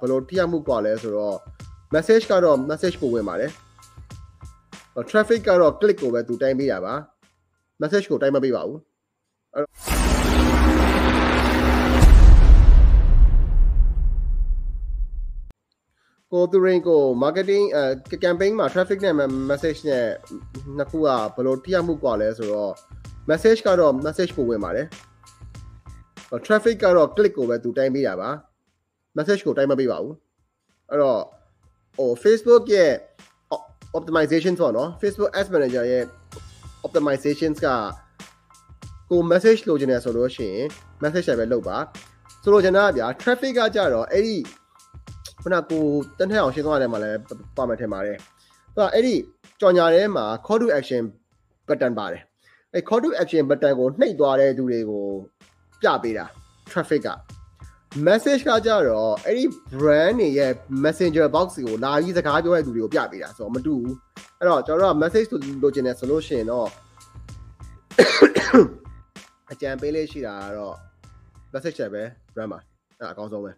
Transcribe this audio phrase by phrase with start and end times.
[0.00, 1.36] ဘယ်လိုထိရောက်မှုกว่าလဲဆိုတော့
[1.94, 3.52] message ကတော့ message ပို့ဝင်ပါတယ်
[5.10, 6.94] traffic ကတော့ click ကိုပဲသူတိုင်းပေးတာပါ
[7.82, 8.80] message ကိုတိုင်းမပေးပါဘူး
[16.32, 19.14] ကိုသူရင်ကို marketing အဲ campaign မှာ traffic နဲ့
[19.50, 20.06] message နဲ့
[20.76, 22.72] နှစ်ခုကဘယ်လိုထိရောက်မှုกว่าလဲဆိုတော့
[23.30, 24.86] message ကတော့ message ပို့ဝင်ပါတယ်
[26.46, 28.30] traffic ကတော့ click ကိုပဲသူတိုင်းပေးတာပါ
[29.17, 30.15] message ကိုတိုင်းမပေးပါဘူး
[30.89, 31.21] အဲ့တော့
[31.97, 32.93] ဟို Facebook ရဲ့
[33.97, 36.03] optimization ဆိုတော့ Facebook Ads Manager ရဲ့
[36.85, 37.67] optimizations က
[39.11, 40.67] ကို message လိုချင်တယ်ဆိုလို့ရှိရင်
[41.03, 41.77] message ပဲလုပ်ပါ
[42.43, 44.37] ဆိုလိုချင်တာကဗျာ traffic ကကြတော့အဲ့ဒီ
[45.41, 45.83] ခုနကို
[46.17, 47.19] တန်းထက်အောင်ရှင်းသွားတယ်မှာလည်း
[47.57, 48.17] ပါမယ်ထင်ပါတယ်
[48.75, 49.15] သူကအဲ့ဒီ
[49.59, 51.03] ကြော်ညာထဲမှာ call to action
[51.67, 52.21] button ပါတယ်
[52.73, 55.05] အဲ့ call to action button ကိုနှိပ်သွားတဲ့သူတွေကို
[55.81, 56.25] ပြပေးတာ
[56.71, 57.09] traffic က
[58.03, 60.51] message ကကြတော့အဲ့ဒီ brand တွေရဲ့
[60.83, 63.95] messenger box ကိုလာပြီးစကားပြောတဲ့သူတွေကိုပြပေးတာဆိုတော့မတူဘူး
[64.39, 65.27] အဲ့တော့ကျွန်တော်တို့က message
[65.61, 66.67] လိုချင်တယ်ဆိုလို့ရှိရင်တော့
[69.51, 70.75] အကြံပေးလေးရှိတာကတော့
[71.53, 72.59] message ပဲ brand မှာ
[72.99, 73.51] အဲ့အကောင်းဆုံးပဲ